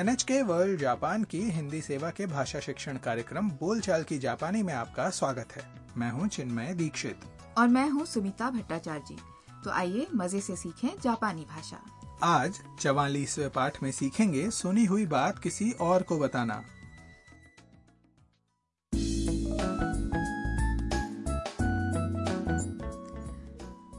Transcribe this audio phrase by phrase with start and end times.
[0.00, 5.10] NHK world Japan की हिंदी सेवा के भाषा शिक्षण कार्यक्रम बोलचाल की जापानी में आपका
[5.10, 5.62] स्वागत है।
[5.96, 7.20] मैं हूँ चिन्मय दीक्षित।
[7.58, 9.16] और मैं हूँ सुमिता भट्टाचार्य जी।
[9.64, 11.80] तो आइए मज़े से सीखें जापानी भाषा।
[12.22, 16.62] आज चवालीसवे पाठ में सीखेंगे सुनी हुई बात किसी और को बताना।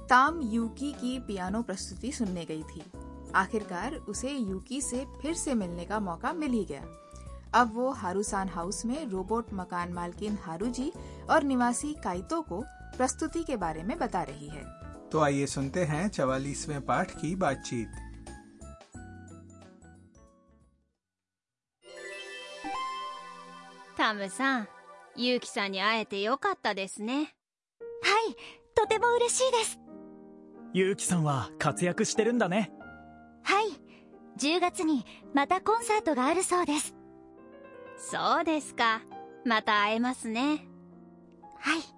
[0.07, 2.83] ताम यूकी की पियानो प्रस्तुति सुनने गई थी।
[3.34, 6.82] आखिरकार उसे यूकी से फिर से मिलने का मौका मिल ही गया
[7.54, 10.90] अब वो हारूसान हाउस में रोबोट मकान मालकिन हारूजी
[11.30, 12.62] और निवासी काइतो को
[12.96, 14.64] प्रस्तुति के बारे में बता रही है
[15.12, 18.04] तो आइए सुनते हैं चवालीसवें पाठ की बातचीत
[23.96, 24.68] タムさん、
[25.16, 27.14] ユウキさんに会えてよかったですね。
[27.14, 28.36] はい、
[28.74, 29.80] とても嬉しいです。
[30.74, 32.70] ゆうきさんは活躍してるんだね
[33.42, 33.70] はい、
[34.38, 35.04] 10月に
[35.34, 36.94] またコンサートがあるそうです。
[37.98, 39.02] そうですか。
[39.44, 40.66] また会えますね。
[41.58, 41.96] はい。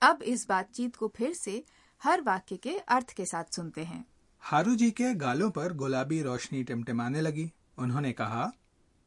[0.00, 1.64] अब इस बातचीत को फिर से
[2.02, 4.04] हर वाक्य के अर्थ के साथ सुनते हैं
[4.42, 8.52] हारू जी के गालों पर गुलाबी रोशनी टिमटिमाने लगी उन्होंने कहा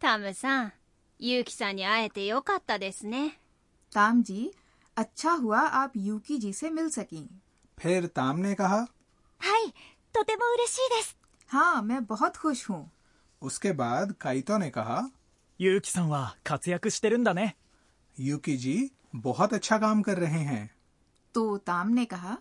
[0.02, 0.73] タムさん、
[1.19, 3.39] ユウキさんに会えてよかったですね。
[3.94, 4.52] ताम जी
[4.97, 7.30] अच्छा हुआ आप यूकी जी से मिल सकी
[7.77, 8.88] फिर ताम ने कहा
[9.39, 9.73] はい、
[10.13, 11.17] とても嬉しいです。
[11.47, 12.89] हाँ मैं बहुत खुश हूँ
[13.41, 15.09] उसके बाद काइतो ने कहा
[15.59, 17.55] ゆうきさんは活躍してるんだね
[18.17, 20.69] यूकी जी बहुत अच्छा काम कर रहे हैं
[21.33, 22.38] तो ताम ने कहा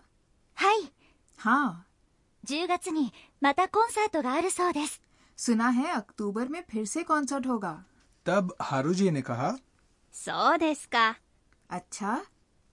[0.55, 0.91] はい、
[1.37, 1.85] हाँ
[2.45, 5.01] 10月にまたコンサートがあるそうです。
[5.37, 7.83] सुना है अक्टूबर में फिर से कॉन्सर्ट होगा
[8.25, 9.57] तब हारू जी ने कहा
[10.13, 11.19] そうですか。
[11.69, 12.21] अच्छा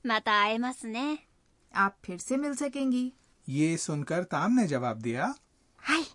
[0.05, 1.27] また会えますね。
[1.75, 3.13] आप फिर से मिल सकेंगी।
[3.49, 5.35] ये सुनकर ताम ने जवाब दिया
[5.79, 6.05] हाय।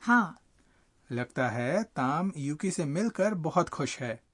[0.00, 0.40] हाँ।
[1.12, 4.26] लगता है ताम यूकी से मिलकर बहुत खुश है।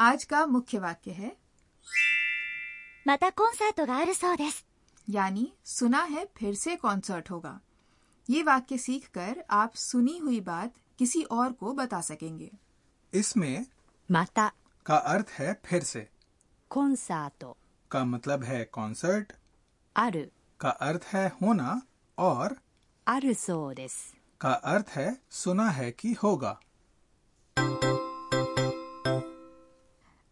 [0.00, 1.36] आज का मुख्य वाक्य है
[3.06, 4.52] माता कॉन्सर्ट
[5.10, 7.60] यानी सुना है फिर से कॉन्सर्ट होगा।
[8.30, 12.50] ये वाक्य सीखकर आप सुनी हुई बात किसी और को बता सकेंगे।
[13.14, 13.66] इसमें
[14.09, 14.53] また
[14.85, 16.07] का अर्थ है फिर से
[16.71, 17.55] コンサート
[17.91, 19.33] का मतलब है कॉन्सर्ट
[19.95, 20.29] ある
[20.59, 21.81] का अर्थ है होना
[22.17, 22.55] और
[23.07, 24.15] あるそうです。
[24.41, 26.59] का अर्थ है सुना है कि होगा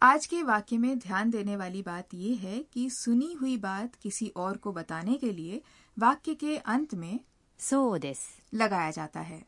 [0.01, 4.31] आज के वाक्य में ध्यान देने वाली बात यह है कि सुनी हुई बात किसी
[4.37, 5.61] और को बताने के लिए
[5.97, 7.19] वाक्य के अंत में
[7.59, 8.23] そうです。
[8.53, 9.41] लगाया जाता है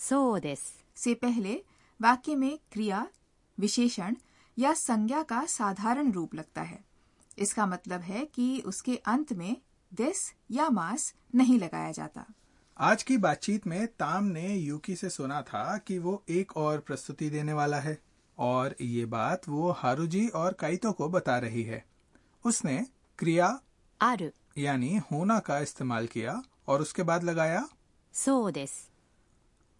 [0.00, 0.62] そうです。
[0.96, 1.54] से पहले
[2.00, 3.06] वाक्य में क्रिया
[3.59, 4.15] विशेषण
[4.57, 6.83] या संज्ञा का साधारण रूप लगता है।
[7.37, 9.57] इसका मतलब है कि उसके अंत में
[9.93, 12.25] दिस या मास नहीं लगाया जाता।
[12.79, 17.29] आज की बातचीत में ताम ने यूकी से सुना था कि वो एक और प्रस्तुति
[17.29, 17.97] देने वाला है
[18.37, 21.85] और ये बात वो हारूजी और काइतो को बता रही है।
[22.45, 22.85] उसने
[23.19, 23.59] क्रिया
[24.01, 27.67] आर। यानी होना का इस्तेमाल किया और उसके बाद लगाया
[28.13, 28.71] सो दिस।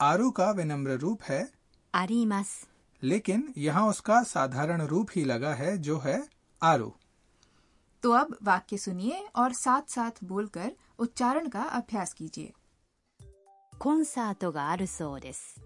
[0.01, 1.51] आरू का विनम्र रूप है
[1.95, 2.67] आरीमास।
[3.02, 6.22] लेकिन यहाँ उसका साधारण रूप ही लगा है जो है
[6.62, 6.92] आरू
[8.02, 12.52] तो अब वाक्य सुनिए और साथ साथ बोलकर उच्चारण का अभ्यास कीजिए
[13.72, 15.60] コンサートがあるそうです。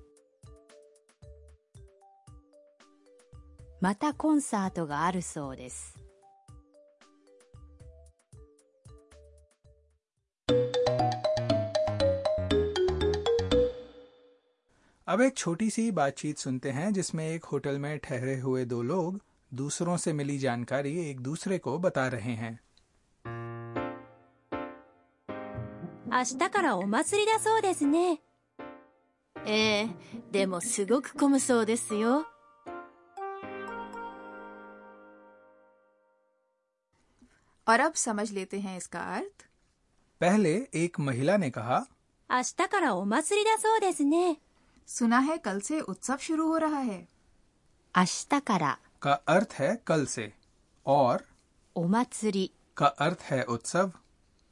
[3.83, 6.00] またコンサートがあるそうです。
[15.21, 19.21] अब एक छोटी सी बातचीत सुनते हैं जिसमें एक होटल में ठहरे हुए दो लोग
[19.53, 22.59] दूसरों से मिली जानकारी एक दूसरे को बता रहे हैं
[26.09, 28.21] 明日からお祭りだそうですね。
[29.37, 29.89] ええ、
[30.33, 32.25] でもすごく混むそうですよ。
[37.67, 39.45] और अब समझ लेते हैं इसका अर्थ
[40.21, 41.85] पहले एक महिला ने कहा
[42.31, 44.41] 明日からお祭りだそうですね。
[44.89, 47.07] सुना है कल से उत्सव शुरू हो रहा है
[47.95, 50.33] 明日から का अर्थ है कल से
[50.87, 51.25] और
[51.77, 53.91] お祭り、 का अर्थ है उत्सव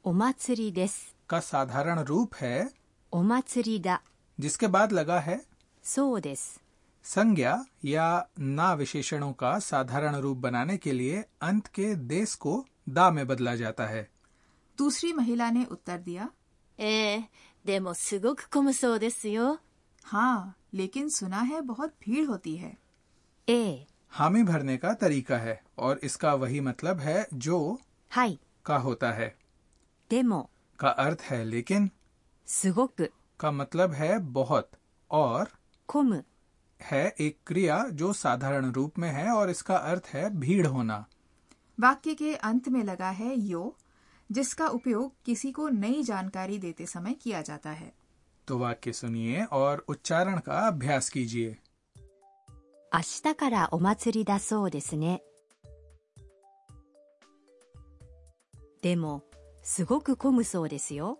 [0.05, 1.15] お祭りです。
[1.27, 2.69] का साधारण रूप है
[3.13, 4.01] お祭りだ。
[4.39, 5.39] जिसके बाद लगा है
[5.83, 6.59] そうです。
[7.05, 8.05] संज्ञा या
[8.39, 13.55] ना विशेषणों का साधारण रूप बनाने के लिए अंत के देश को दा में बदला
[13.55, 14.09] जाता है
[14.77, 16.29] दूसरी महिला ने उत्तर दिया
[16.79, 17.29] ええ、
[17.65, 19.59] でもすごく混むそうですよ。
[20.04, 22.76] हाँ लेकिन सुना है बहुत भीड़ होती है।
[23.48, 27.78] ए। हामी भरने का तरीका है और इसका वही मतलब है जो
[28.10, 29.36] हाई का होता है।
[30.10, 31.90] डेमो। का अर्थ है लेकिन।
[32.46, 33.08] सुगोक।
[33.40, 34.70] का मतलब है बहुत
[35.10, 35.48] और।
[35.86, 36.22] कुम
[36.80, 41.04] है एक क्रिया जो साधारण रूप में है और इसका अर्थ है भीड़ होना।
[41.80, 43.76] वाक्य के अंत में लगा है यो
[44.32, 47.92] जिसका उपयोग किसी को नई जानकारी देते समय किया जाता है।
[48.49, 51.55] तो वाक्य सुनिए और उच्चारण का अभ्यास कीजिए
[52.93, 55.21] 明日からお祭りだそうですね。
[58.81, 59.23] でも、
[59.63, 61.19] すごく混むそうですよ。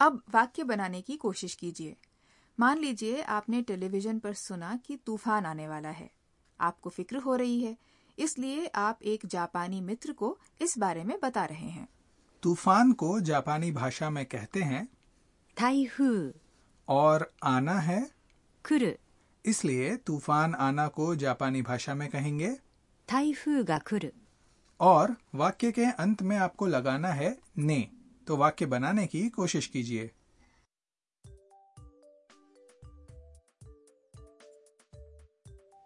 [0.00, 1.96] अब वाक्य बनाने की कोशिश कीजिए
[2.58, 6.10] मान लीजिए आपने टेलीविजन पर सुना कि तूफान आने वाला है
[6.60, 7.76] आपको फिक्र हो रही है
[8.17, 11.87] इसलिए आप एक जापानी मित्र को इस बारे में बता रहे हैं।
[12.43, 14.85] तूफ़ान को जापानी भाषा में कहते हैं
[15.57, 16.09] ताइफू
[16.87, 18.01] और आना है।
[18.65, 18.83] खुर
[19.45, 22.51] इसलिए तूफ़ान आना को जापानी भाषा में कहेंगे।
[23.09, 24.11] ताइफू गा खुर
[24.79, 27.87] और वाक्य के अंत में आपको लगाना है ने
[28.27, 30.11] तो वाक्य बनाने की कोशिश कीजिए।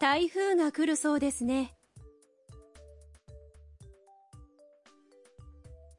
[0.02, 1.77] ताइफू गा सो देस ने।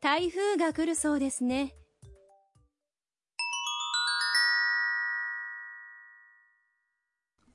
[0.02, 1.72] 台風が来るそうですね。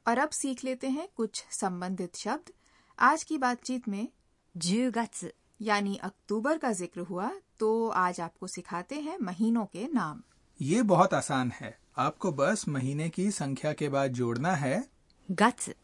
[0.06, 2.52] और अब सीख लेते हैं कुछ संबंधित शब्द
[2.98, 4.08] आज की बातचीत में
[4.54, 10.22] 10月、 यानी अक्टूबर का जिक्र हुआ तो आज आपको सिखाते हैं महीनों के नाम
[10.62, 14.84] ये बहुत आसान है आपको बस महीने की संख्या के बाद जोड़ना है
[15.30, 15.74] 月、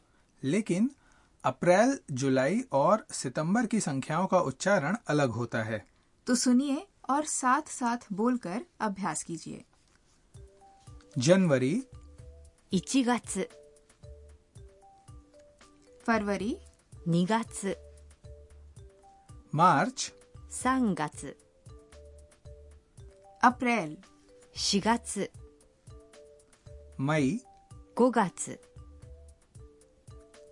[0.45, 0.91] लेकिन
[1.45, 5.85] अप्रैल जुलाई और सितंबर की संख्याओं का उच्चारण अलग होता है
[6.30, 9.64] तो सुनिए और साथ साथ बोलकर अभ्यास कीजिए।
[11.18, 11.84] जनवरी।
[12.74, 13.38] इचिगत्स
[16.06, 16.58] फरवरी।
[17.08, 17.62] निगत्स
[19.56, 20.14] मार्च।
[20.52, 21.26] सांगत्स
[23.44, 23.98] अप्रैल।
[24.58, 25.18] शिगत्स
[27.00, 27.40] मई।
[27.98, 28.50] गोगत्स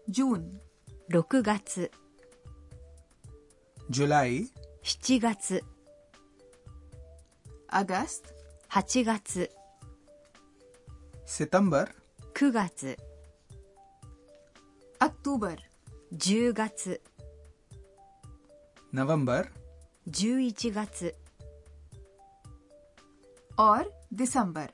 [0.10, 0.60] जून।
[1.12, 1.80] रोकुगत्स
[3.92, 4.50] जुलाई।
[4.87, 5.61] 7月、
[7.71, 8.25] अगस्त
[8.69, 9.49] 8月、
[11.27, 11.87] सितंबर
[12.35, 12.97] 9月、
[15.01, 15.57] अक्टूबर
[16.13, 17.01] 10月、
[18.95, 19.49] नवंबर
[20.07, 21.15] 11月、
[23.59, 24.69] और दिसंबर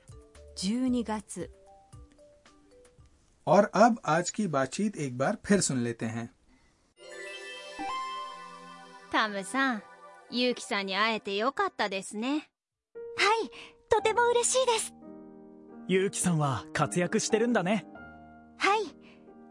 [0.57, 1.49] 12月、
[3.47, 6.29] और अब आज की बातचीत एक बार फिर सुन लेते हैं
[9.11, 9.81] タムさん
[10.36, 12.40] ユウキさんに会えてよかったですねはい、
[13.88, 14.92] とても嬉しいです。
[15.86, 17.86] ゆうきさんは活躍してるんだね
[18.58, 18.80] はい、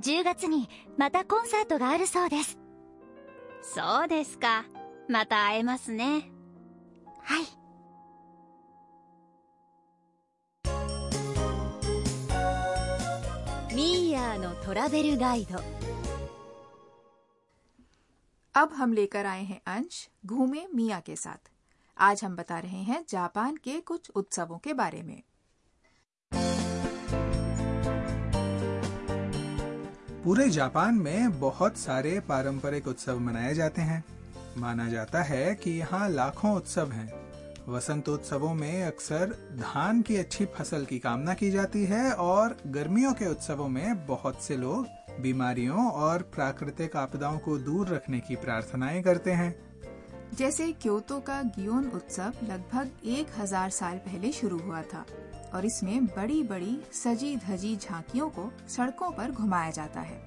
[0.03, 2.59] 10月にまたコンサートがあるそうです。
[3.61, 4.65] そうですか
[5.07, 6.29] また会えますね
[7.21, 7.45] はい。
[13.73, 15.82] ミーヤーのトラベルガイド
[18.55, 21.49] अब हम लेकर आए हैं अंश घूमे मिया के साथ।
[21.97, 25.21] आज हम बता रहे हैं जापान के कुछ उत्सवों के बारे में।
[30.23, 34.03] पूरे जापान में बहुत सारे पारंपरिक उत्सव मनाए जाते हैं।
[34.57, 37.11] माना जाता है कि यहाँ लाखों उत्सव हैं।
[37.67, 39.29] वसंत उत्सवों में अक्सर
[39.59, 44.41] धान की अच्छी फ़सल की कामना की जाती है और गर्मियों के उत्सवों में बहुत
[44.41, 44.87] से लोग
[45.21, 49.53] बीमारियों और प्राकृतिक आपदाओं को दूर रखने की प्रार्थनाएँ करते हैं।
[50.37, 55.05] जैसे क्योतो का गियोन उत्सव लगभग एक हज़ार साल पहले शुरू हुआ था
[55.53, 60.21] और इसमें बड़ी बड़ी सजी धजी झांकियों को सड़कों पर घुमाया जाता है।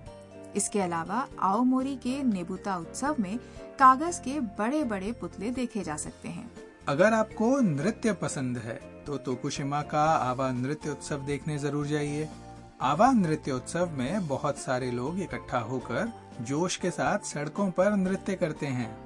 [0.57, 3.37] इसके अलावा आओमोरी के नेबुता उत्सव में
[3.79, 6.51] कागज़ के बड़े बड़े पुतले देखे जा सकते हैं।
[6.89, 12.29] अगर आपको नृत्य पसंद है तो तोकुशिमा का आवा नृत्य उत्सव देखने ज़रूर जाइए।
[12.81, 18.35] आवा नृत्य उत्सव में बहुत सारे लोग इकट्ठा होकर जोश के साथ सड़कों पर नृत्य
[18.35, 18.97] करते हैं।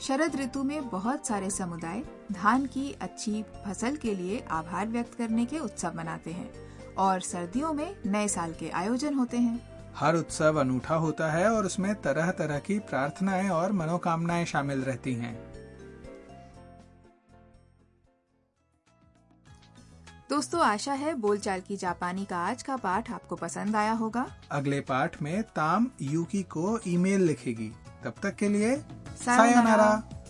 [0.00, 2.02] शरद ऋतु में बहुत सारे समुदाय
[2.32, 6.50] धान की अच्छी फ़सल के लिए आभार व्यक्त करने के उत्सव मनाते हैं
[6.98, 9.60] और सर्दियों में नए साल के आयोजन होते हैं।
[9.96, 15.14] हर उत्सव अनूठा होता है और उसमें तरह तरह की प्रार्थनाएँ और मनोकामनाएँ शामिल रहती
[15.14, 15.53] हैं।
[20.30, 24.80] दोस्तों आशा है बोलचाल की जापानी का आज का पाठ आपको पसंद आया होगा। अगले
[24.80, 27.72] पाठ में ताम यूकी को ईमेल लिखेगी।
[28.04, 30.23] तब तक के लिए सायोनारा। सायोनारा।